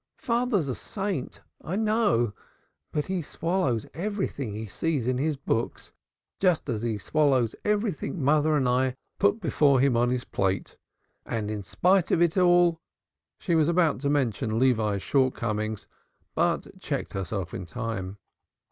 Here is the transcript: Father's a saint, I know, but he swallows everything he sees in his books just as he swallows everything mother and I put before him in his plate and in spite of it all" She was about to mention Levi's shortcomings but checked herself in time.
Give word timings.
Father's 0.17 0.67
a 0.67 0.73
saint, 0.73 1.41
I 1.63 1.75
know, 1.75 2.33
but 2.91 3.05
he 3.05 3.21
swallows 3.21 3.85
everything 3.93 4.51
he 4.55 4.65
sees 4.65 5.05
in 5.05 5.19
his 5.19 5.37
books 5.37 5.93
just 6.39 6.67
as 6.69 6.81
he 6.81 6.97
swallows 6.97 7.53
everything 7.63 8.19
mother 8.19 8.55
and 8.55 8.67
I 8.67 8.95
put 9.19 9.39
before 9.39 9.79
him 9.79 9.95
in 9.95 10.09
his 10.09 10.23
plate 10.25 10.75
and 11.23 11.51
in 11.51 11.61
spite 11.61 12.09
of 12.09 12.19
it 12.19 12.35
all" 12.35 12.81
She 13.41 13.53
was 13.53 13.67
about 13.67 13.99
to 13.99 14.09
mention 14.09 14.57
Levi's 14.57 15.03
shortcomings 15.03 15.85
but 16.33 16.79
checked 16.79 17.13
herself 17.13 17.53
in 17.53 17.67
time. 17.67 18.17